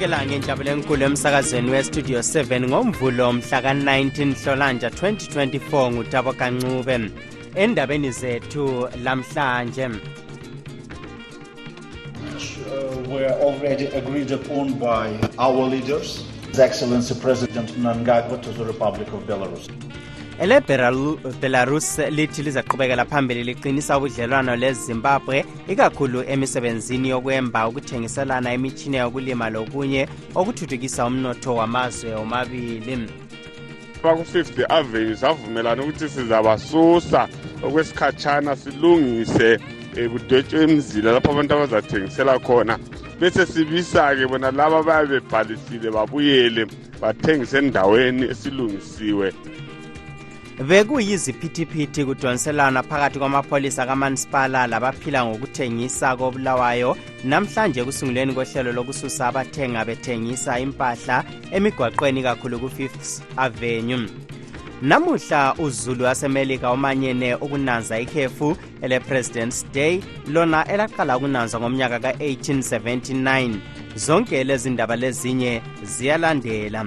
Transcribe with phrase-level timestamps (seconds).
[0.00, 0.08] Which
[0.72, 6.96] enkulu emsakazweni westudio 7 ngomvulo mhla ka-19 hlolanja 2024 ngutabo kancube
[7.62, 8.64] endabeni zethu
[9.04, 9.94] lamhlanje uh,
[13.12, 19.24] were already agreed upon by our leaders, His Excellency President Nangagwa to the Republic of
[19.26, 19.68] Belarus.
[20.40, 20.58] ele
[21.40, 25.36] belarus lithi lizaqhubekela phambili liqinisa ubudlelwano lezimbabwe
[25.72, 30.02] ikakhulu emisebenzini yokwemba ukuthengiselana imitshini yokulima lokunye
[30.40, 33.10] okuthuthukisa umnotho wamazwe omabili
[34.02, 37.20] baku-fifth avenue savumelana ukuthi sizabasusa
[37.66, 39.60] okwesikhatshana silungise
[39.98, 42.74] um kudwetshwe imizila lapho abantu abazathengisela khona
[43.20, 46.62] bese sibisa-ke bona laba bayabe bebhalisile babuyele
[47.02, 49.28] bathengise endaweni esilungisiwe
[50.68, 61.24] bekuyiziphithi kudonselana phakathi kwamapholisa kamanisipala labaphila ngokuthengisa kobulawayo namhlanje ekusunguleni kohlelo lokususa abathenga bethengisa impahla
[61.56, 64.04] emigwaqweni kakhulu ku-5th avenue
[64.82, 68.52] namuhla uzulu wasemelika umanyene ukunanza ikhefu
[68.84, 73.54] ele-president's day lona elaqala ukunanza ngomnyaka ka-1879
[73.96, 76.84] zonke lezi ndaba lezinye ziyalandela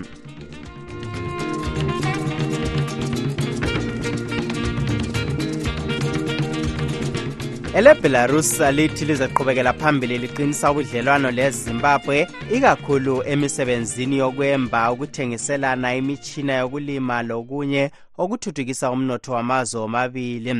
[7.75, 12.17] elebelarus lithi lizaqhubekela phambili liqinisa ubudlelwano lezimbabwe
[12.55, 17.83] ikakhulu emisebenzini yokwemba ukuthengiselana imitshina yokulima lokunye
[18.21, 20.53] okuthuthukisa umnotho wamazwe omabili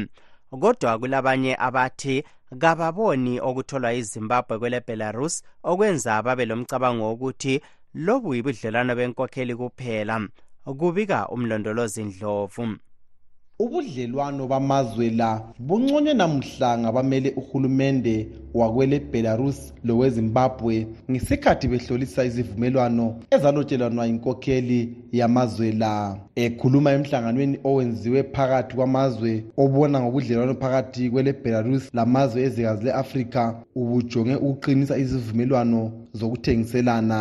[0.61, 2.16] kodwa kulabanye abathi
[2.62, 5.35] kababoni okutholwa izimbabwe kwelebelarus
[5.72, 7.53] okwenza babe lomcabango wokuthi
[8.06, 10.16] lobu yibudlelwano benkokheli kuphela
[10.79, 12.63] kubika umlondolozi ndlovu
[13.63, 18.16] ubudlelwano bamazwe la bunconywe namhla ngabamele uhulumende
[18.57, 19.57] wakwele-belarus
[19.88, 20.75] lowezimbabwe
[21.12, 24.79] ngesikhathi behlolisa izivumelwano ezalotshelwanwa yinkokheli
[25.19, 25.91] yamazwe la
[26.46, 29.31] ekhuluma emhlanganweni owenziwe phakathi kwamazwe
[29.63, 33.41] obona ngobudlelwano phakathi kwele-belarus lamazwe ezikazi le-afrika
[33.79, 35.79] ubujonge ukuqinisa izivumelwano
[36.19, 37.19] zokuthengiselana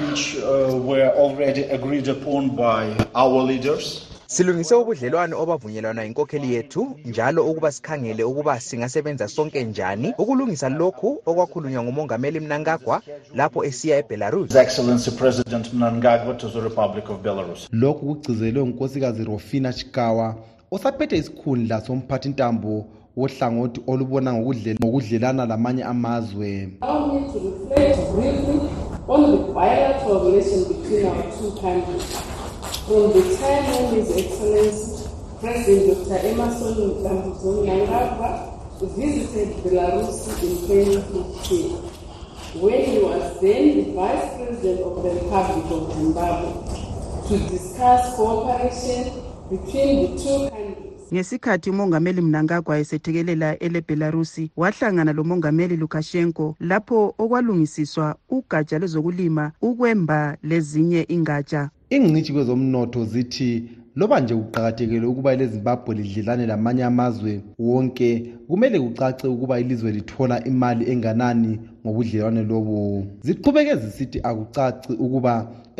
[0.00, 2.80] which uh, were already agreed upon by
[3.22, 3.86] our leaders
[4.26, 11.82] silungise ubudlelwano obavunyelwana inkokheli yethu njalo ukuba sikhangele ukuba singasebenza sonke njani ukulungisa lokhu okwakhulunywa
[11.82, 13.02] ngumongameli mnangagwa
[13.34, 14.50] lapho esiya ebelarus
[17.72, 20.34] lokhu kugcizelwe ngunkosikazi rofina chikawa
[20.70, 22.84] osaphethe isikhundla somphathintambo
[23.16, 26.70] wohlangothi olubona ngokudlelana lamanye amazwe
[29.08, 32.26] On the bilateral relation between our two countries.
[32.88, 35.10] When the time when His Excellency
[35.40, 36.22] President Dr.
[36.24, 41.70] Emerson Mnangagwa visited Belarus in 2015,
[42.62, 46.50] where he was then the Vice President of the Republic of Zimbabwe,
[47.26, 49.10] to discuss cooperation
[49.50, 51.10] between the two countries.
[51.12, 61.70] ngesikhathi umongameli mnangagwa esethekelela elebelarusi wahlangana lomongameli lukashenko lapho okwalungisiswa ugatsha lwezokulima ukwemba lezinye ingatsha
[61.90, 63.64] ingcitshi kwezomnotho zithi
[63.96, 67.32] loba nje kuqakathekelwe ukuba lezimbabwe lidlelane lamanye amazwe
[67.66, 68.08] wonke
[68.48, 71.52] kumele kucace ukuba ilizwe lithola imali enganani
[71.84, 72.78] ngobudlelwane lobo
[73.24, 75.32] ziqhubeke zisithi akucaci ukuba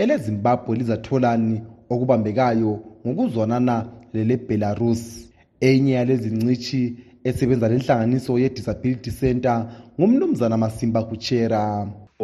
[0.02, 1.56] elezimbabwe lizatholani
[1.92, 2.70] okubambekayo
[3.06, 3.76] ngokuzwanana
[4.14, 5.02] lelebelarus
[5.68, 6.80] enye yalezi ncitshi
[7.28, 9.54] esebenza lenhlanganiso ye-disability centre
[9.98, 11.60] ngumnumzana masimba kuchera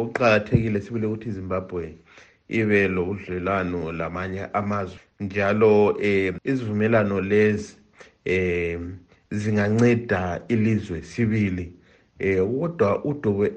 [0.01, 1.83] okuqakathekile sibile ukuthi izimbabwe
[2.49, 7.75] ibe lo dlelwano lamanye amazwe njalo um izivumelwano lezi
[8.27, 8.97] um
[9.31, 11.73] zinganceda ilizwe sibili
[12.19, 13.47] um kodwa udubo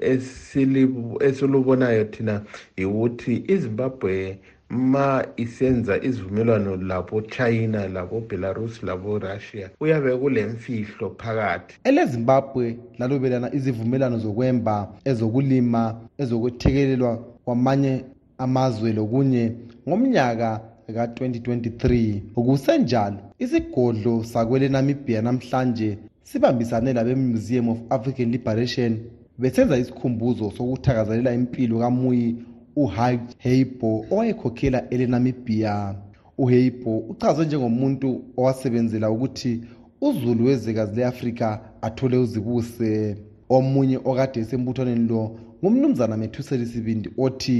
[1.19, 2.41] esilubonayo thina
[2.77, 4.39] yikuthi izimbabwe
[4.69, 14.75] ma isenza izivumelwano labochina labobelarus laborussia kuyabe kule mfihlo phakathi ele zimbabwe lalobelana izivumelwano zokwemba
[15.11, 15.83] ezokulima
[16.21, 17.13] ezokuthekelelwa
[17.43, 17.93] kwamanye
[18.37, 19.51] amazwe lokunye
[19.89, 20.49] ngomnyaka
[20.93, 28.97] ka-2023 kusenjalo isigodlo sakwelenamibhiya namhlanje sibambisane labemuseum of african liberation
[29.37, 32.35] besenza isikhumbuzo sokuthakazelela impilo kamuyi
[32.75, 35.95] uhaj heibo owayekhokhela elenamibhiya
[36.37, 39.61] uheibo uchazwe njengomuntu owasebenzela ukuthi
[40.01, 41.47] uzulu wezwekazi le-afrika
[41.81, 43.15] athole uzibuse
[43.49, 45.21] omunye okade esembuthwaneni lo
[45.63, 47.59] ngumnumzana methuselisibindi othi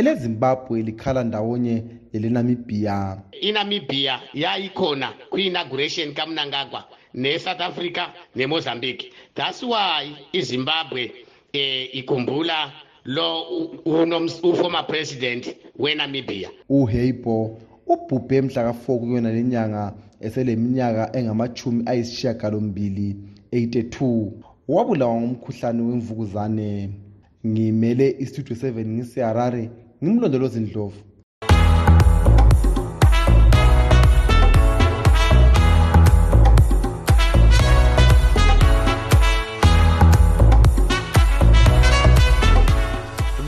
[0.00, 1.76] elezimbabwe likhala ndawonye
[2.12, 2.96] lelenamibhiya
[3.48, 6.80] inamibhiya yayikhona kwi-inauguration kamnangagwa
[7.22, 8.02] ne-south africa
[8.40, 9.04] nemozambique
[9.38, 10.00] that's why
[10.38, 11.02] izimbabwe
[11.60, 12.58] eh, ikhumbula
[13.04, 13.30] lo
[14.46, 15.42] uformer president
[15.82, 17.38] wenamibia uheibo
[17.92, 19.84] ubhubhe mhla ka-4 kuyona le nyanga
[20.26, 23.16] eseleminyaka engamachumi ayisishiyagalombili
[23.52, 24.30] 82
[24.68, 26.90] wabulawa ngumkhuhlane wemvukuzane
[27.46, 29.64] ngimele istudio 7 ngiseharare
[30.06, 31.02] ngumlondolozi ndlovu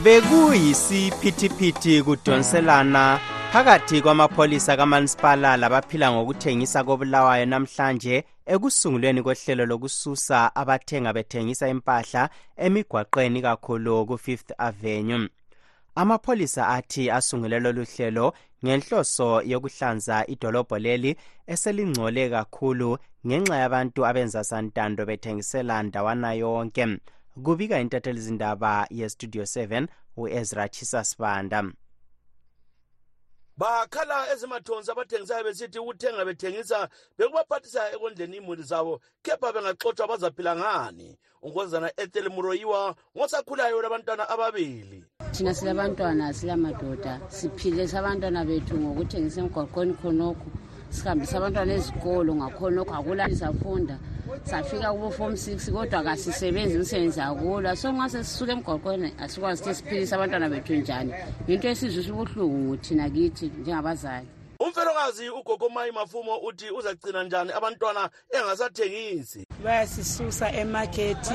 [0.03, 3.05] bekuyisiphithiphithi kudonselana
[3.53, 8.15] phakathi kwamapholisa kamanisipala labaphila ngokuthengisa kobulawayo namhlanje
[8.53, 12.21] ekusungulweni kohlelo lokususa abathenga bethengisa impahla
[12.65, 15.25] emigwaqeni kakhulu ku-fifth avenue
[16.01, 18.33] amapholisa athi asungule lolu hlelo
[18.65, 21.11] ngenhloso yokuhlanza idolobho leli
[21.53, 22.91] eselingcole kakhulu
[23.27, 26.99] ngenxa yabantu abenza santando bethengisela ndawana yonke
[27.45, 29.87] kubika intathelizindaba yestudio 7
[30.21, 31.59] u-ezra chisasibanda
[33.61, 36.79] bakhala ezimathonsi abathengisayo besithi ukuthenga bethengisa
[37.17, 38.93] bekubaphathisa ekondleni imuli zabo
[39.25, 41.09] kepha bengaxotshwa bazaphila ngani
[41.45, 42.81] unkonzana ethelmuroyiwa
[43.15, 50.45] ngosakhulayo labantwana ababili thina silabantwana silamadoda siphilise abantwana bethu ngokuthengisa emgwaqweni khonokho
[50.95, 53.95] sihambise abantwana ezikolo ngakhonokho akulasafunda
[54.49, 60.45] safika kubo-form six kodwa kasisebenzi umsebenzi akulwa so nxa sesisuka emgwaqweni asikwazi ukuthi siphilise abantwana
[60.53, 61.13] bethu njani
[61.47, 64.27] yinto esizwisa ubuhlungu thina kithi njengabazali
[64.59, 68.09] umfelokazi ugogo mayi mafumo uthi uzagcina njani abantwana
[68.39, 71.33] engasathengisi bayasisusa emakethi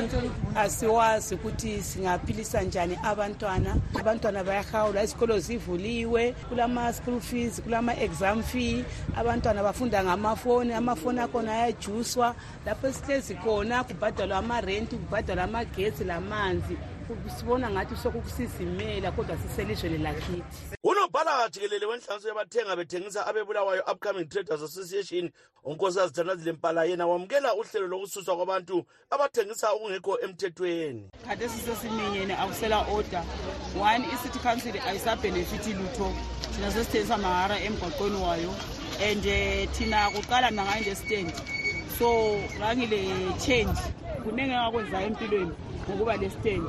[0.56, 8.84] asiwazi ukuthi singaphilisa njani abantwana abantwana bayahawula izikolo zivuliwe kulama-school fees kulama-exam fee
[9.16, 12.34] abantwana bafunda ngamafoni amafoni akhona ayajuswa
[12.66, 16.76] lapho esihlezi khona kubhadalwa amarenti kubhadalwa amagesi lamanzi
[17.38, 20.42] sibona ngathi sokukusizimela kodwa siselizwele lakithi
[20.84, 25.30] unobhalathi elele wenhlanganiso yabathenga bethengisa abebulawayo upcoming traders association
[25.64, 33.24] unkosi azithandazile mpala yena wamukela uhlelo lokususwa kwabantu abathengisa okungekho emthethweni khathesi sesiminyene akusela order
[33.86, 36.08] one i-city council ayisabhenefithi lutho
[36.56, 38.52] thina sesithengisa mahara emgwaqweni wayo
[39.10, 41.30] and eh, thina kuqala nangayo nje stand
[41.98, 42.08] so
[42.58, 42.98] ngangile
[43.46, 43.78] change
[44.24, 45.52] kuningi engakwenzayo empilweni
[45.90, 46.64] ngokuba le-stand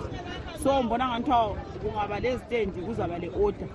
[0.63, 3.67] so ngibona nganithiwa kungaba le-stand kuzaba le-order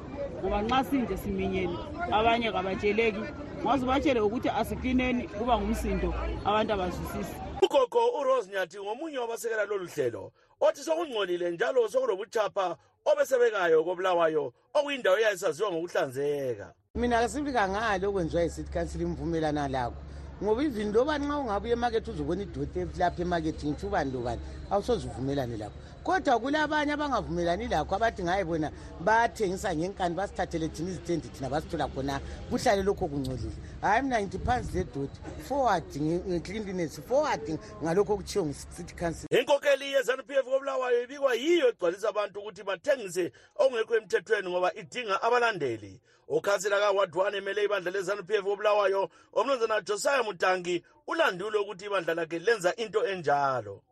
[0.43, 1.77] ngoba nxa sinje siminyene
[2.13, 3.23] abanye kabatsheleki
[3.63, 6.09] ngaze batshele ukuthi asiklineni kuba ngumsindo
[6.49, 7.35] abantu abazwisisi
[7.65, 10.25] ugogo urose nyathi ngomunye wabasekela lolu hlelo
[10.61, 14.45] othi sokungcolile njalo sokulobuchapha obesebekayo kobulawayo
[14.77, 20.01] okuyindawo eyayisaziwa ngokuhlanzeka mina kasibi kangalo okwenziwa yisithi kansila imvumelana lakho
[20.43, 24.41] ngoba izinto obani xa ungabuya emakethi uzobona idoti lapha emakethi ngitsho ubani lobani
[24.73, 28.73] awusozivumelane lapho kodwa kulabanye abangavumelani lakho abathi ngaye bona
[29.05, 35.21] bathengisa ngenkani basithathele thina izitendi thina basithola khona kuhlale lokho kungcolile hhayi mna ngidiphansi ledoti
[35.49, 37.45] forward ngecleanliness forward
[37.85, 43.25] ngalokho okuthiwo ngu-city council inkokeli ye-zanup f kobulawayo ibikwa yiyo egcwalisa abantu ukuthi bathengise
[43.61, 50.25] ongekho emthethweni ngoba idinga abalandeli ukhansela kaward one emele ibandla le-zanup f kobulawayo umnumzana josiah
[50.25, 53.83] mutangi ulandule ukuthi ibandla lakhe lenza into enjalo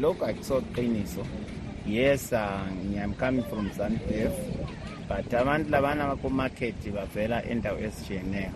[0.00, 1.24] lokhu akusoqiniso
[1.88, 4.32] yes uh, iam coming from sundef
[5.08, 8.52] but abantu labana kumakethi bavela iindawo ezijiyeneyo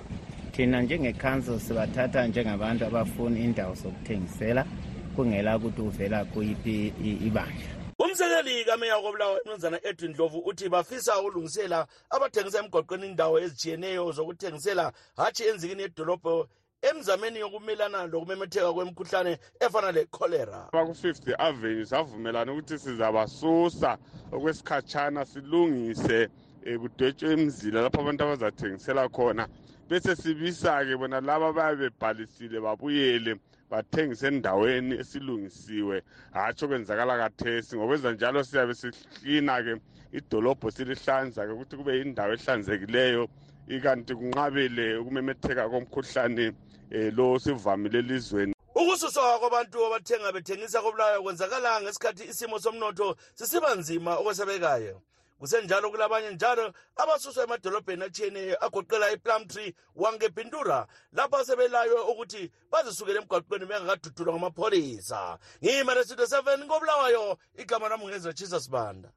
[0.53, 4.65] thina njengekhansil sibathatha njengabantu abafuni iindawo zokuthengisela
[5.17, 6.93] kungela ukuthi uvela kuyiphi
[7.27, 14.93] ibandla umsekeli kameya kobulawa umnumzana edwin dlovu uthi bafisa ukulungisela abathengisa emgoqweni indawo ezijiyeneyo zokuthengisela
[15.17, 16.49] hatshi enzikini yedolobho
[16.83, 23.91] emizameni yokumelana lokumemetheka kwemikhuhlane efana lecholera abaku-fifth avenue savumelana ukuthi sizabasusa
[24.37, 26.21] okwesikhatshana silungise
[26.67, 29.45] um kudwetshwe imizila lapho abantu abazathengisela khona
[29.89, 33.33] bese sibisa-ke bona laba bayabe bebhalisile babuyele
[33.71, 35.97] bathengise endaweni esilungisiwe
[36.37, 39.75] hatsho kwenzakala kathesi ngokwenza njalo siyabe sihlina-ke
[40.19, 43.23] idolobho silihlanza-ke ukuthi kube yindawo ehlanzekileyo
[43.75, 46.47] ikanti kunqabele ukumemetheka komkhuhlane
[46.93, 54.19] Eh, lo sivamile elizweni ukususwa kwabantu abathenga bethengisa kobulawayo kwenzakala ngesikhathi isimo somnotho sisiba nzima
[54.19, 55.01] okwesebekayo
[55.39, 64.33] kusenjalo kulabanye njalo abasuswa emadolobheni athiyeneyo agoqela iplumtree wangebhindura lapho asebelaywe ukuthi bazisukele emgwaqweni bengakadudulwa
[64.35, 69.11] ngamapholisa ngimalesito 7 kobulawayo igama lamungezwa jesus banda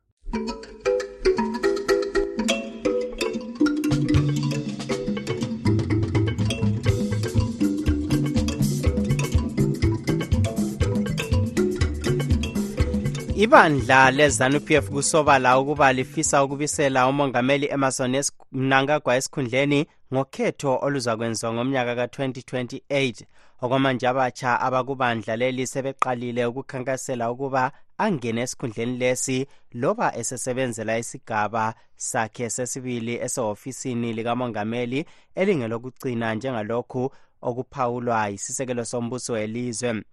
[13.44, 19.80] ibandla lezanuPF kusobala ukuba lifisa ukubisela umongameli Emerson Mnangagwa esikhundleni
[20.14, 23.22] ngokhetho oluzakwenziwa ngomnyaka ka-2028
[23.64, 27.64] okwamanje abatsha abakubandla leli sebeqalile ukukhankasela ukuba
[28.06, 29.38] angene esikhundleni lesi
[29.82, 31.66] loba esesebenzela isigaba
[32.12, 35.00] sakhe sesibili esehofisini likamongameli
[35.42, 37.04] elingelokugcina njengalokhu
[37.48, 40.04] okuphawulwa yisisekelo sombuso welizwe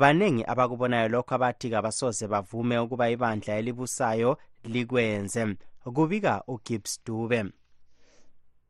[0.00, 4.30] baningi abakubonayo lokho abathi kabasoze bavume ukuba ibandla elibusayo
[4.72, 5.42] likwenze
[5.96, 7.40] kubika ugibbs dube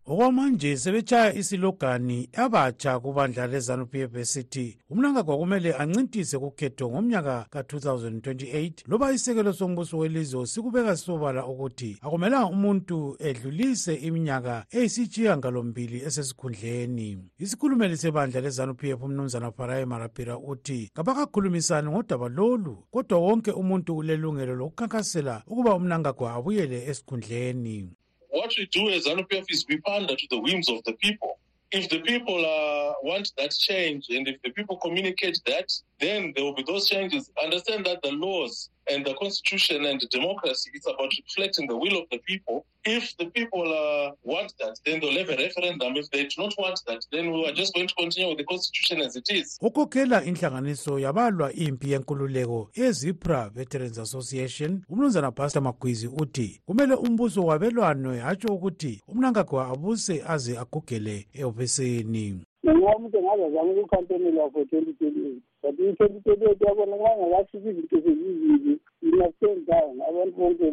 [0.08, 9.12] okwamanje sebetshaya isilogani abatsha kubandla lezanup f city umnanga kwakumele ancintise kukhetho ngomnyaka ka-2028 loba
[9.12, 12.96] isekelo sombuso welizwe sikubeka sobala ukuthi akumelanga umuntu
[13.28, 17.10] edlulise iminyaka eyisitshiyangalombili esesikhundleni
[17.44, 24.54] isikhulumeli sebandla lezanup f umnumzana farai marapira uthi kabakakhulumisani ngodaba lolu kodwa wonke umuntu ulelungelo
[24.54, 27.90] lokukhankasela ukuba umnangagwa abuyele esikhundleni
[28.36, 31.38] What we do as ZANU-PF is we pander to the whims of the people.
[31.72, 36.44] If the people uh, want that change and if the people communicate that, then there
[36.44, 37.30] will be those changes.
[37.42, 41.96] Understand that the laws and the constitution and the democracy it's about reflecting the will
[42.00, 46.08] of the people if the people uh, want that then they'll have a referendum if
[46.10, 49.00] they do not want that then we are just going to continue with the constitution
[49.00, 56.60] as it is ukhokhela inhlanganiso yabalwa impi yenkululeko yezipra veterans association umnumzana pastor magwizi uthi
[56.66, 64.92] kumele umbuso wabelwane hatsho ukuthi umnankagwa abuse aze agugele ehofisini umuntu engazazama ukukhampenela for twenty
[64.92, 68.74] twenty eight but i-twenty twenty eight yabona kubangakafiki izinto zezizini
[69.06, 70.66] ngingakusenzayo abantu bonke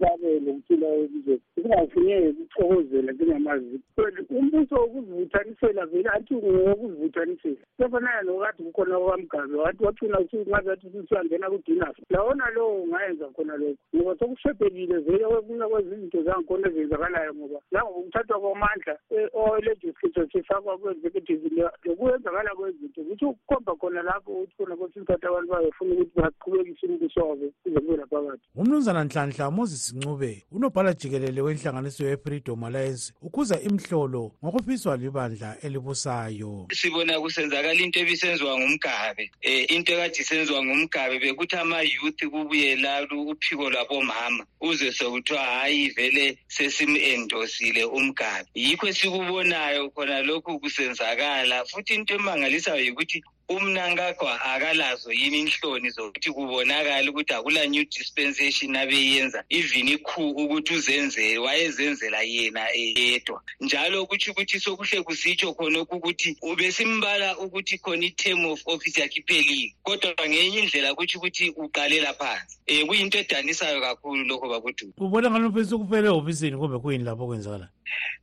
[0.00, 9.56] babele ukuthula elizweni ukungafuneki kuxokozela njengamazikoel umbuso wokuzivuthanisela vele athi ngowokuzivuthanisela sefanaya nokade kukhona kwamgabe
[9.56, 15.68] wathi wacina ngazi athi sisiyangena kudinas lawo nalowo ungayenza khona lokho ngoba sokushebhelile vele kuna
[15.68, 21.48] kwezinto zangkhona ezenzakalayo ngoba langoba ukuthathwa kwamandla e-, olegislator sifakwa kwe-executive
[21.84, 27.20] lokuyenzakala kwezinto kuthi ukukhomba khona lapho ukuthi khona kwesinye isikhathi abantu bayefuna ukuthi baqhubekise umbuso
[27.20, 34.92] wabo sizobuyela phakathi ngumnumzana nhlanhla moses ncube unobhala jikelele wenhlanganiso ye-freedom alliance ukhuza imihlolo ngokufiswa
[34.96, 42.22] libandla elibusayo sibona kusenzakala into ebisenziwa ngumgabe um e, into ekade isenziwa ngumgabe bekuthi ama-youth
[42.32, 51.64] kubuye lalo uphiko lwabomama uze sokuthiwa hhayi vele sesimu-endosile umgabe yikho esikubonayo khona lokhu kusenzakala
[51.64, 59.42] futhi into emangalisayo yikuthi umnangagwa akalazo yini inhloni zokuthi kubonakale ukuthi akula new dispensation abeyenza
[59.50, 67.34] even ikhu ukuthi uzenzele wayezenzela yena yedwa njalo kutho ukuthi sokuhle kusitsho khonoku ukuthi ubesimbala
[67.42, 72.86] ukuthi khona i-term of office yakhe iphelile kodwa ngenye indlela kutho ukuthi uqalela phansi um
[72.86, 77.68] kuyinto edanisayo kakhulu lokho bakuduba kubona ngalo mfesi kufela ehhofisini kumbe kuyini lapho okwenzakalayo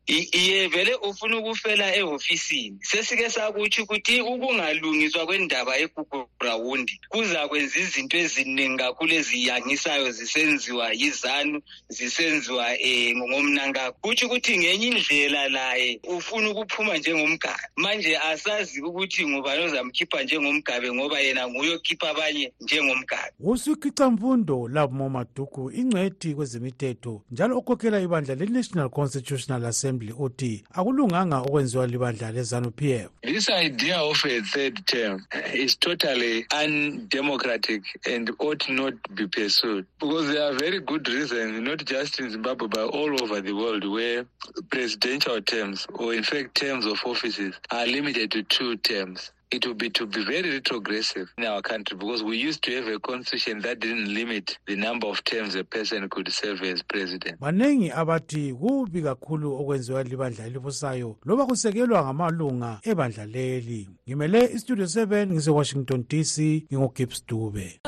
[0.08, 10.12] iyevele ufuna ukufela ehofisini sesike sakutsho ukuthi ukungalungiswa kwendaba egugurawundi kuzakwenza izinto eziningi kakhulu eziyangisayo
[10.12, 11.60] zisenziwa yizanu
[11.90, 19.28] zisenziwa um eh, ngomnankakho kutsho ukuthi ngenye indlela laye ufuna ukuphuma njengomgabe manje asazi ukuthi
[19.28, 27.58] ngubani ozamkhipha njengomgabe ngoba yena nguyokhipha abanye njengomgabe usukhica mfundo labo momaduku ingcwedi kwezemithetho njalo
[27.58, 34.26] okhokhela ibandla le-national constitutional national assembly uthi akulunganga okwenziwa libandla lezanup f this idea of
[34.26, 37.82] a third term is totally undemocratic
[38.14, 42.68] and ought not be pursued because there are very good reasons not just in zimbabwe
[42.68, 44.26] but all over the world where
[44.70, 49.78] presidential terms or in fact terms of offices are limited to two terms it would
[49.78, 53.60] be to be very retrogressive in our country because we used to have a constitution
[53.62, 58.54] that didn't limit the number of terms a person could serve as president baningi abathi
[58.54, 66.66] kubi kakhulu okwenziwa libandla elibusayo loba kusekelwa ngamalunga ebandla leli ngimele istudio 7 ngise-washington dc
[66.72, 67.80] ngingugibs dube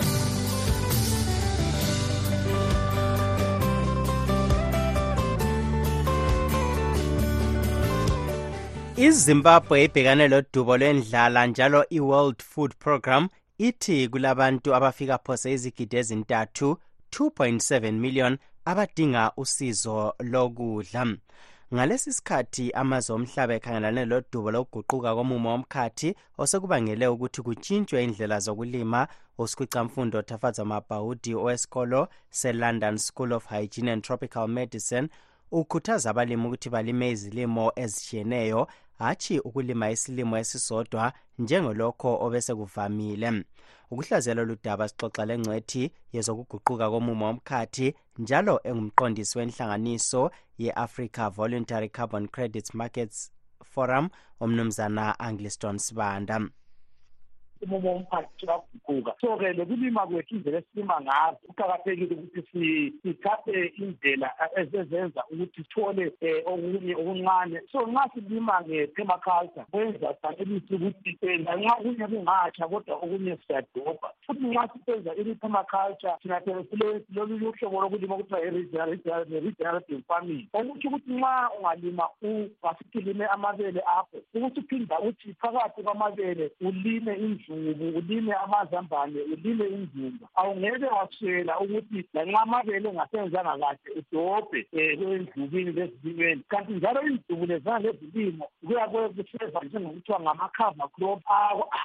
[9.00, 13.27] izimbabwe ibhekane lodubo lwendlala njalo i-world food program
[13.58, 16.77] ithi kulabantu abafika phose izigidi ezintathu
[17.12, 21.06] 2.7 million abadinga usizo lokudla
[21.74, 26.10] ngalesi sikhathi amazwe omhlaba ekhangelane lodubo lokuguquka komumo womkhathi
[26.41, 29.08] osekubangele ukuthi kutshintshwe indlela zokulima
[29.41, 32.01] usikhwicamfundo thafaza mabhawudi owesikolo
[32.39, 35.08] se-london school of hygiene and tropical medicine
[35.51, 38.68] ukhuthaza abalimi ukuthi balime izilimo ezishiyeneyo
[39.00, 41.06] hathi ukulima isilimo esisodwa
[41.44, 43.29] njengelokho obesekuvamile
[43.91, 45.84] ukuhlaziyelwa ludaba sixoxa lengcwethi
[46.15, 47.88] yezokuguquka komumo womkhathi
[48.22, 50.22] njalo engumqondisi wenhlanganiso
[50.63, 53.20] ye-africa voluntary carbon credits markets
[53.72, 54.06] forum
[54.44, 56.38] umnumzana angliston sibanda
[57.61, 64.29] umumo womphathi uyaguquka so-ke lokulima kwethu indlela esilima ngazo kuqakathekile ukuthi sithathe indlela
[64.61, 66.05] ezezenza eh, eh, ukuthi sithole
[66.45, 71.11] um okunye okuncane so nxa silima nge-permaculture kwenza sanelisi ukuthi
[71.45, 80.03] nanxa okunye kungatsha kodwa okunye siyadobha futhi nxa sisenza i-permaculture thina silolu lokulima okuthiwa i-regenerative
[80.07, 87.15] farming ukuthi nxa ungalima ungasithi lime amabele akho ukuthi uphinda uthi phakathi kwamabele ulime
[87.50, 95.72] umvubo ulime amazambane ulime inzimba awungeke washela ukuthi lanxa amabele engasenzanga kahle udobhe um endlubini
[95.72, 101.22] lezilimeni kanti njalo izidubu lezana lezilimo kuyakuye kuseva njengokuthiwa ngama-cover crop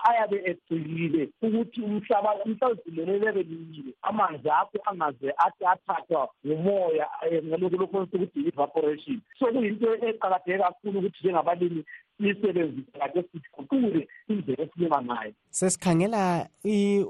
[0.09, 8.41] ayabe egcikile ukuthi umhlaba umhlabazilelelebe limile amanzi akho angaze athi athathwa ngumoya eh, lokho sokuthi
[8.41, 11.85] i-evaporation so kuyinto eqakatheke kakhulu ukuthi njengabalimi
[12.17, 16.49] siyisebenzise kade siguqule indlela esilima ngayo sesikhangela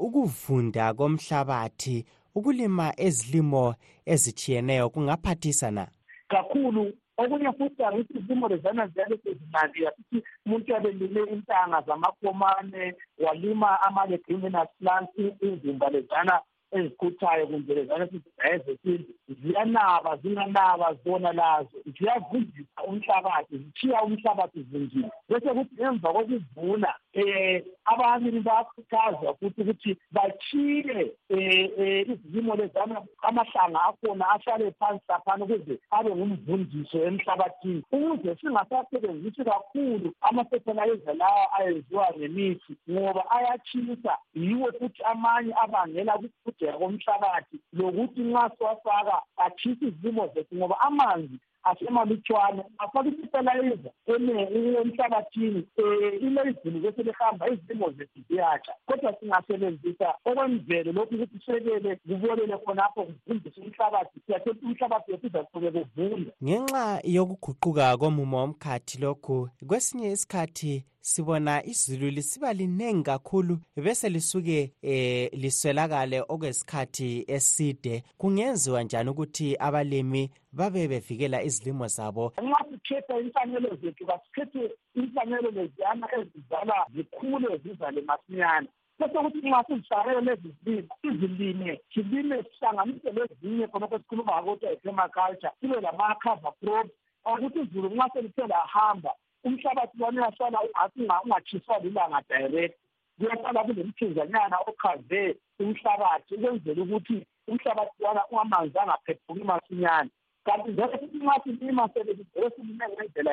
[0.05, 1.97] ukuvunda komhlabathi
[2.37, 3.75] ukulima ezilimo
[4.13, 5.85] ezithiyeneyo kungaphathisa na
[6.33, 6.85] kakhulu
[7.17, 12.85] okunye futhi angithi izilimo lezana ziyabe sezinandi asithi umuntu abelime intanga zamakhomane
[13.25, 15.13] walima ama-leguminous plants
[15.53, 16.35] izimba lezana
[16.71, 18.09] ezikhuthayo kwenzelezana
[18.53, 27.29] ezesintu ziyanaba zinganaba zibona lazo ziyavundisa umhlabathi zithiya umhlabathi zivundile bese kuthi emva kokuvuna um
[27.29, 32.79] eh, abanini bayakhuthazwa futhi ukuthi bathile um eh, eh, izilimo lezi
[33.23, 42.07] amahlanga akhona ahlale phansi laphana ukuze abe ngumvundiso emhlabathini ukuze singasasebenzisi kakhulu amafethelayiza lawa ayenziwa
[42.19, 46.19] ngemithi ngoba ayathisa yiwo futhi amanye abangela
[46.55, 55.93] ukugugudeka komhlabathi lokuthi nxa siwafaka akhise izilimo zethu ngoba amanzi asemalutshwane afake ifetalizer emhlabathini um
[56.03, 63.61] eh, ilezulu beselihamba izilimo zethu ziyatsha kodwa singasebenzisa okwemvelo lokhu ukuthi sekele kubolele khonapho kuvundise
[63.61, 66.85] umhlabathi siyathetha umhlabathi wethu uzaqhube kuvunda ngenxa
[67.17, 75.29] yokuguquka komumo womkhathi lokhu kwesinye isikhathi sibona izulu lisiba linengi kakhulu bese lisuke um e,
[75.33, 84.03] liswelakale okwesikhathi eside kungenziwa njani ukuthi abalimi babe bevikela izilimo zabo nxa sikhethe imfanelo zethu
[84.11, 84.63] kasikhethe
[85.01, 93.65] imfanelo leziyana ezizala zikhule zizale masinyana sesokuthi nxa sizifakele lezi zilimo izilime silime sihlanganise lezinye
[93.71, 96.93] khonokho sikhuluma ngakodwa i-permaculture sibe lama-cover crops
[97.31, 99.13] okuthi izulu nxa selithe lahamba
[99.45, 102.77] umhlabathi wami uyasala ungatshiswa lilanga direct
[103.19, 105.23] kuyasala kunomthunzanyana ochaze
[105.63, 107.17] umhlabathi ukwenzela ukuthi
[107.51, 110.11] umhlabathi wana ungamanzi angaphephuki masinyane
[110.45, 113.33] kanti njalo futhi nxa silima selivele silime ngendlela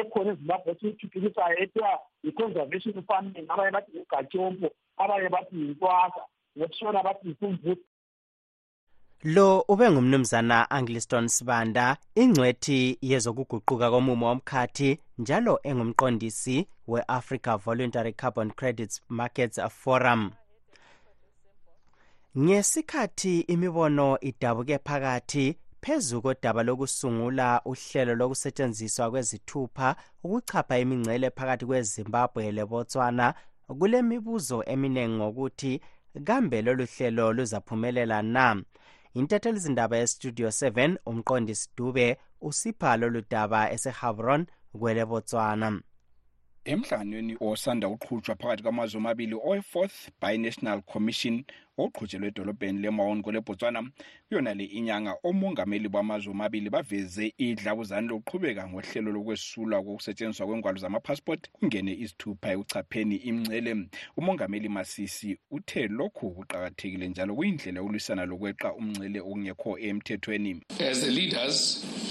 [0.00, 1.92] ekhona ezimbabwe esiyithuthukisayo ethiwa
[2.24, 4.68] yi-conservation farming abanye bathi ngugatshompo
[5.02, 6.22] abanye bathi yintwasa
[6.56, 7.84] ngokutshona bathi yikumvuthi
[9.24, 16.56] lo ube ngumnumzana angliston sibanda ingcwethi yezokuguquka komumo womkhathi njalo engumqondisi
[16.88, 20.30] we-africa voluntary carbon credits markets forum
[22.38, 33.34] ngesikhathi imibono idabuke phakathi phezu kodaba lokusungula uhlelo lokusetshenziswa kwezithupha ukuchapha imingcele phakathi kwezimbabwe lebotswana
[33.78, 35.80] kule mibuzo eminingi ngokuthi
[36.24, 38.62] kambe lolu hlelo luzaphumelela na
[39.18, 42.06] intethelizindaba yestudio 7 umqondisi dube
[42.48, 44.42] usipha lolu daba esehabron
[44.78, 45.68] kwele botswana
[46.64, 51.44] emdlanweni osanda uqhutshwa phakathi kwamazwe amabili oyi-fourth bi-national commission
[51.82, 53.80] oqhutshelwe edolobheni lemaon kolebhotswana
[54.28, 61.92] kuyona le inyanga omongameli bamazwe amabili baveze idlabuzane lokuqhubeka ngohlelo lokwesulwa kokusetshenziswa kwengwalo zamapasipoti kungene
[61.96, 63.88] izithupha ekuchapheni imncele
[64.20, 70.52] umongameli masisi uthe lokhu kuqakathekile njalo kuyindlela yokulwisana lokweqa umncele okungekho emthethweni
[70.90, 71.56] as the leaders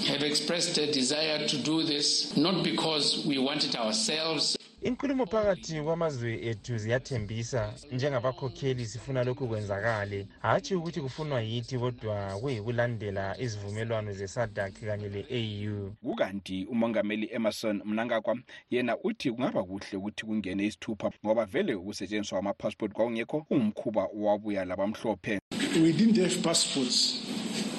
[0.06, 5.80] have expressed a desire to do this not because we want it ourselves inkulumo phakathi
[5.82, 14.72] kwamazwe ethu ziyathembisa njengabakhokheli sifuna lokhu kwenzakale hatshi ukuthi kufunwa yithi kodwa kuyikulandela izivumelwano zesadak
[14.80, 18.38] kanye le-au kukanti umongameli emerson mnangagwa
[18.70, 25.38] yena uthi kungaba kuhle ukuthi kungene isithupha ngoba vele ukusetshenziswa kwamapasiport kwakungekho ungumkhuba owabuya labamhlophe
[25.82, 27.29] we didn't have passports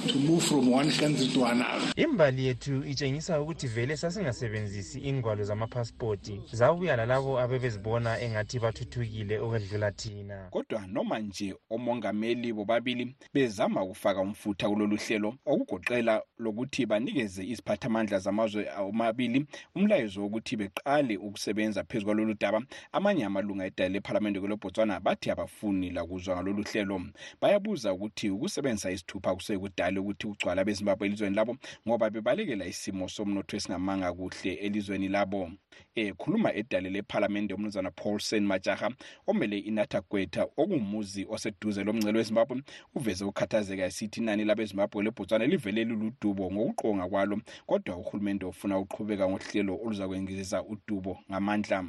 [0.08, 6.42] to move from one country to another imbali yethu itshengisa ukuthi vele sasingasebenzisi ingwalo zamaphasipoti
[6.52, 14.70] zabuya lalabo abebezibona engathi bathuthukile okwedlula thina kodwa noma nje omongameli bobabili bezama ukufaka umfutha
[14.70, 22.62] kulolu hlelo okugoqela lokuthi banikeze iziphathamandla zamazwe omabili umlayezo wokuthi beqale ukusebenza phezu kwalolu daba
[22.92, 27.02] amanye amalunga edale lephalamende kwelobhotswana bathi abafuni lakuzwa ngalolu hlelo
[27.42, 33.58] bayabuza ukuthi ukusebenzisa isithupha kusekudala njalo ukuthi ugcwala bezimbabwe elizweni labo ngoba bebalekela isimo somnotho
[33.58, 35.52] esingamanga kuhle elizweni labo
[35.96, 38.92] ekhuluma eh, edale lephalamende umnumzana paulson majaha
[39.28, 42.62] omele inatagweta okuwumuzi oseduze lomngcelo wezimbabwe
[42.96, 49.78] uveze ukukhathazeka esithi inani labezimbabwe lebhutswana livele luludubo ngokuqonga kwalo kodwa uhulumende ofuna uqhubeka ngohlelo
[49.86, 51.84] oluzakwengizisa udubo ngamandla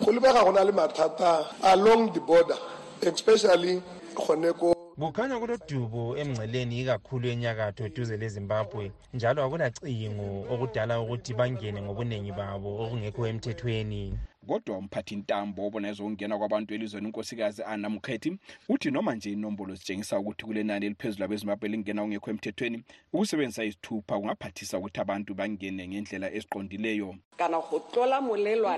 [0.00, 2.56] go lebaga go na le mathata along the border
[3.02, 3.82] especially
[4.14, 8.84] gone ko kukhanya kulodubu emngceleni ikakhulu enyakatho duze lezimbabwe
[9.16, 14.02] njalo akulacingo okudala ukuthi bangene ngobuningi babo okungekho emthethweni
[14.48, 18.30] kodwa umphathintambo obonaezo ungena kwabantu elizweni unkosikazi anna mkhethi
[18.72, 22.78] uthi noma nje inombolo zitshengisa ukuthi kule nani eliphezulu abezimbabwe elingena kungekho emthethweni
[23.14, 27.08] ukusebenzisa izithupha kungaphathisa ukuthi abantu bangene ngendlela eziqondileyo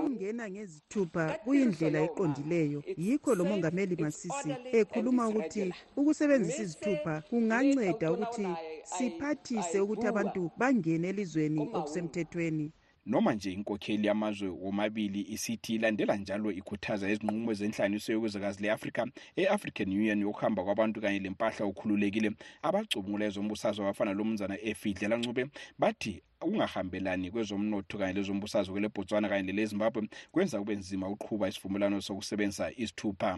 [0.01, 4.51] ukungena ngezithupha kuyindlela eqondileyo yikho lo mongameli masisi
[4.81, 5.63] ekhuluma ukuthi
[6.01, 8.47] ukusebenzisa izithupha kunganceda ukuthi
[8.95, 12.67] siphathise ukuthi abantu bangene elizweni okusemthethweni
[13.07, 19.03] noma nje inkokheli yamazwe womabili isithi ilandela njalo ikhuthaza izinqumo zenhlanganiso yokwezakazi le-afrika
[19.43, 22.29] e-african union yokuhamba kwabantu kanye lempahla okhululekile
[22.69, 25.43] abacubungula ezombusazwe abafana lomnzana efidle lancube
[25.81, 26.13] bathi
[26.45, 30.01] ukungahambelani kwezomnotho kanye lezombusazwe kwele botswana kanye lele zimbabwe
[30.33, 33.31] kwenza kube nzima ukuqhuba isivumelwano sokusebenzisa izithupha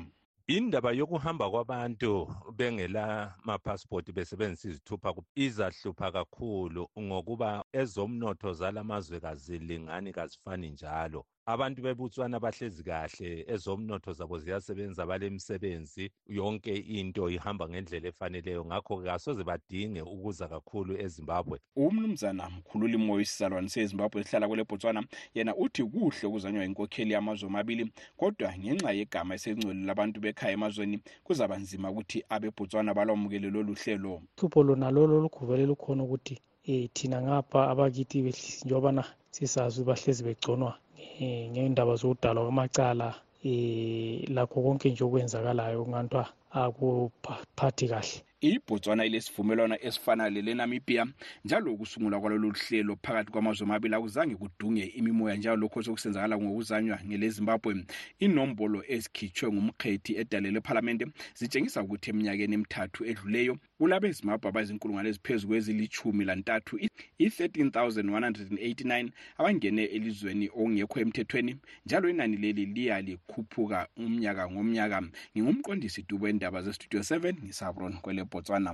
[0.54, 2.12] indaba yokuhamba kwabantu
[2.58, 3.04] bengela
[3.48, 5.10] ma-passport besebenzisa izithupha
[5.44, 7.48] izahlupha kakhulu ngokuba
[7.80, 16.04] ezomnotho zalamazwe kazilingani kazifani njalo abantu beBotswana bahlezi kahle ezomnotho zabo ziyasebenza balemsebenzi
[16.38, 23.68] yonke into ihamba ngendlela efaneleyo ngakho ke asoze badinge ukuza kakhulu eZimbabwe umnumzana mkhululi moyisalwane
[23.70, 25.00] seZimbabwe esihlala kwele Botswana
[25.38, 27.84] yena uthi kuhle ukuzanywa inkokheli yamazwe amabili
[28.20, 34.60] kodwa ngenxa yegama esengcwele labantu bekhaya emazweni kuzaba nzima ukuthi abeBotswana balwamukele lolu hlelo hlupho
[34.66, 36.34] lona lolo lugubele lukhona ukuthi
[36.68, 38.90] um thina ngapha abakithi njengoba
[39.34, 40.74] sisazi bahlezi begconwa
[41.20, 43.14] Eh, ngendaba zokudalwa kwamacala
[43.44, 51.06] eh, lakho konke nje okwenzakalayo kungantwa akuphathi kahle ibhotswana ilesivumelwano esifana lelenamibia
[51.44, 57.28] njalo ukusungulwa kwalolu hlelo phakathi kwamazwe amabili akuzange kudunge imimoya njalo lokho sokusenzakala ngokuzanywa ngele
[57.28, 57.84] zimbabwe
[58.20, 61.04] inombolo ezikhitshwe ngumkhethi edalela ephalamente
[61.38, 66.78] zitshengisa ukuthi eminyakeni emithathu edluleyo kulabezimbabwe abazinkulungwane eziphezu kwezilithumi lantathu
[67.20, 69.08] i-13189
[69.38, 71.52] abangene elizweni okungekho emthethweni
[71.86, 74.98] njalo inani leli liya likhuphuka umnyaka ngomnyaka
[75.32, 78.72] ngingumqondisi dubo endaba zestudio 7 ngisabron kwele botswana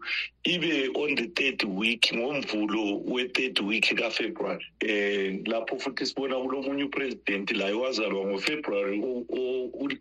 [0.53, 6.57] ibe on the third week ngomvulo we-third week kafebruwari um eh, lapho futhi sibona kulo
[6.67, 8.97] munye uprezidenti laye wazalwa ngofebruwari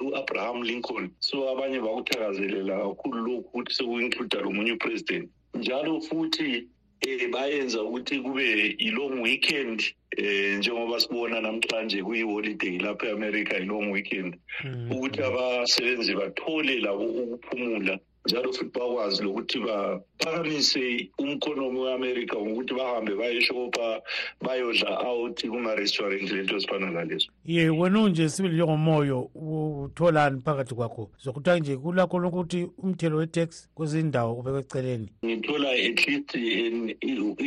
[0.03, 6.67] u-abraham lincoln so abanye bakuthakazelela kakhulu lokhu ukuthi sekuinkluda lo munye uprezidenti njalo futhi
[7.03, 8.45] um bayenza ukuthi kube
[8.87, 9.79] i-long weekend
[10.21, 14.31] um njengoba sibona namhlanje kuyi-holiday lapho e-amerika i-long weekend
[14.65, 14.87] mm.
[14.93, 20.83] ukuthi abasebenzi bathole labo ukuphumula mm njalo futhi bakwazi lokuthi baphakamise
[21.23, 23.87] umkhonomi we-amerika ngokuthi bahambe bayeshopa
[24.45, 31.57] bayodla awuthi kuma-restaurant lento ezifana nalezo ye wena unje sibili njengomoyo utholani phakathi kwakho zokuthiwa
[31.59, 36.31] nje kulakho lokuthi umthelo we-tax kwezindawo ubekwe eceleni ngithola at least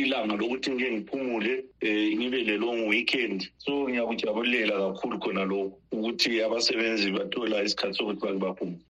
[0.03, 1.53] ilanga lokuthi ngike ngiphumule
[1.87, 8.41] um ngibe le-long weekend so ngiyakujabulela kakhulu khona lokhu ukuthi abasebenzi bathola isikhathi sokuthi bake
[8.45, 8.83] baphumule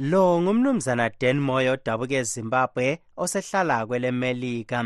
[0.00, 2.86] lo ngumnumzana dan moyo odabuka ezimbabwe
[3.22, 4.78] osehlala kwelemelika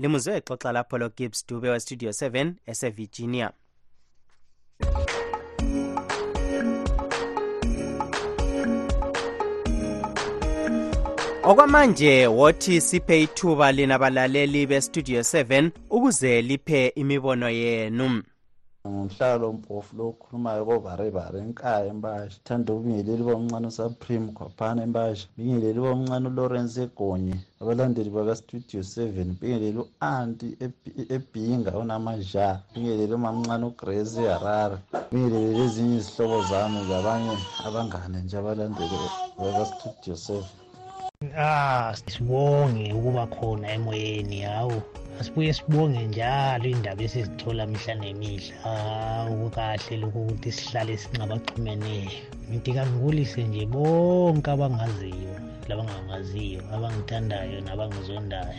[0.00, 3.50] limuzwe exoxa lapho lo gibbs dube westudio 7 esevirginia
[11.42, 18.22] okwamanje wothi siphe ithuba lina balaleli bestudio 7 ukuze liphe imibono yenu
[18.90, 26.26] ngumhlalo mpofu lo okhulumayo kovarebare enkaya embasha thanda ubingeleli bomncane usupreme khwaphana embasha bingeleli bomncane
[26.32, 30.46] ulawrence egonye abalandeli bakastudio seven bingeleli u-anti
[31.16, 34.76] ebhinga onamaja bingeleli umamncane ugrace eharare
[35.10, 37.34] bingeleli ezinye izihlobo zami zabanye
[37.66, 38.96] abangane nje abalandeli
[39.40, 40.54] bakastudio seven
[41.38, 44.76] ah sibonge ukuba khona emoyeni hawu
[45.20, 48.54] asibuye sibonge njalo iy'ndaba esizithola mihla nemihla
[49.32, 52.10] okukahle lokhu ukuthi sihlale singabaxhumeneyo
[52.48, 55.34] ngithi kangibulise nje bonke abangaziyo
[55.68, 58.54] labangangaziyo abangithandayo nabangizondayo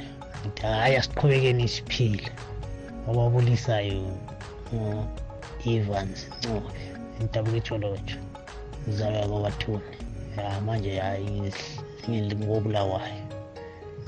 [0.47, 2.27] ngithi hhayi asiqhubekeni siphile
[3.09, 3.97] obabulisayo
[4.75, 6.73] u-evans ncobe
[7.21, 8.17] intabuketsholotsho
[8.89, 9.87] izalwa kwabathuni
[10.41, 11.07] ya manje ya
[12.41, 13.15] ngobulawayo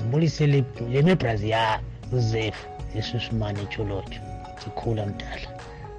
[0.00, 0.44] ngibulise
[0.90, 1.64] le nebrazi ya
[2.12, 2.66] uzefu
[2.98, 4.20] esusimane echolotsho
[4.64, 5.48] sikhula mdala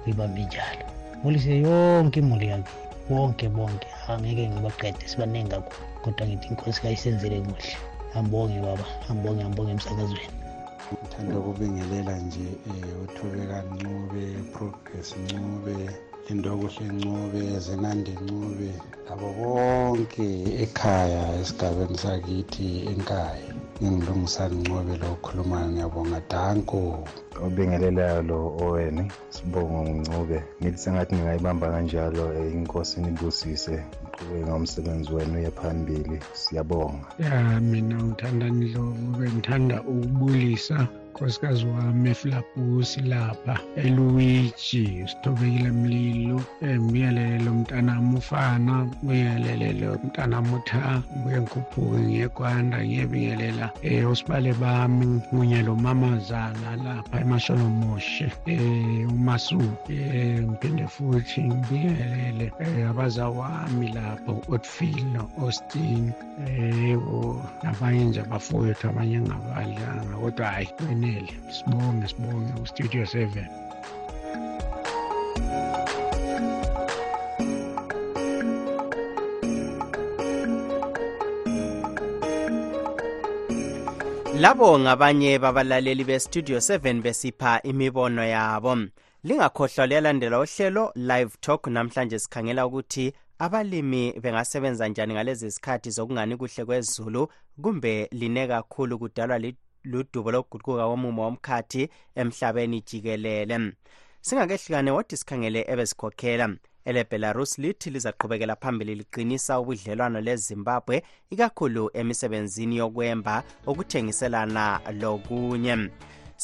[0.02, 2.74] ngibambe njalo ngibulise yonke imuli yakhe
[3.10, 7.72] bonke bonke angeke ngibaqede sibaningi kakhulu kodwa ngithi inkosi kayisenzele kuhle
[8.18, 10.36] ambonge baba ambonge ambonge emsakazweni
[11.00, 15.74] ngithanda ukubingelela nje um eh, uthubeka ncube progress ncube
[16.32, 18.68] indokuhle ncube zenandi ncube
[19.08, 20.28] labo bonke
[20.64, 23.50] ekhaya esigabeni sakithi enkaya
[23.82, 26.80] ngingilungisani ncube lo khulumayo ngiyabonga danko
[27.44, 33.74] obingelelayo lo owena sibongo ngcube ngithi sengathi ngingayibamba kanjalo eh, inkosini ibusise
[34.06, 37.34] uqhubeke ngomsebenzi wena uye phambili siyabonga ya
[37.70, 38.84] mina ngithandani lo
[39.20, 40.76] ngithanda ukubulisa
[41.20, 51.38] unkosikazi wami eflapusi lapha eluigi sithobekile mlilo um umyelelo mntanami ufana ngibingelele mntanami utha ngibuye
[51.42, 59.12] ngikhuphuke ngiye kwanda ngiyebingelela um eh, usibale bami kunye lo mamazala lapha emasholomoshe eh, um
[59.16, 66.04] umasuki um eh, ngiphinde futhi ngibingelele um abazawami lapho otfield no-austin
[66.46, 73.48] um nabanye nje abafowethu abanye engabadlanga kodwa hhayi kwenele sibonge sibonge ustudio seven
[84.38, 88.78] labo ngabanye babalaleli bestudio 7 besipha imibono yabo
[89.24, 96.64] lingakhohlwa liyalandela uhlelo live talk namhlanje sikhangela ukuthi abalimi bengasebenza njani ngalezi zikhathi zokungani kuhle
[96.64, 97.28] kwezulu
[97.62, 99.52] kumbe line kakhulu kudalwa
[99.84, 103.72] ludubo lokuguquka komumo womkhathi emhlabeni jikelele
[104.20, 106.48] singakehlukane wodwa sikhangele ebesikhokhela
[106.88, 110.96] elebelarus lithi lizaqhubekela phambili liqinisa ubudlelwano lezimbabwe
[111.34, 113.36] ikakhulu emisebenzini yokwemba
[113.70, 114.66] ukuthengiselana
[115.00, 115.76] lokunye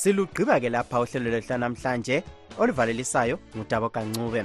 [0.01, 2.21] silugqiba ke lapha uhlelo lwethu namhlanje
[2.61, 4.45] oluvalelisayo ngudabo kancube